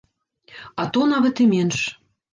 [0.83, 1.79] А то нават і менш.